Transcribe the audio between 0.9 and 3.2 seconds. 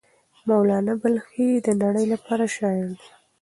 بلخي د نړۍ لپاره شاعر دی.